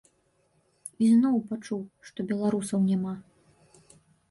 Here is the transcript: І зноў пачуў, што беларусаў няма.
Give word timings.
І 1.07 1.09
зноў 1.17 1.35
пачуў, 1.51 1.83
што 2.09 2.27
беларусаў 2.33 2.79
няма. 2.89 3.15